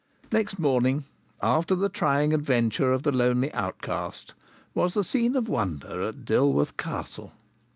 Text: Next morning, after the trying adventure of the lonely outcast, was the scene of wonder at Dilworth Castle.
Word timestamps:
Next 0.31 0.57
morning, 0.57 1.05
after 1.43 1.75
the 1.75 1.87
trying 1.87 2.33
adventure 2.33 2.91
of 2.91 3.03
the 3.03 3.11
lonely 3.11 3.53
outcast, 3.53 4.33
was 4.73 4.95
the 4.95 5.03
scene 5.03 5.35
of 5.35 5.47
wonder 5.47 6.01
at 6.01 6.25
Dilworth 6.25 6.75
Castle. 6.75 7.33